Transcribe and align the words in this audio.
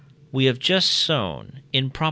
We 0.31 0.45
have 0.45 0.57
just 0.57 0.89
shown 0.91 1.59
(in 1.71 1.91
Prop. 1.91 1.99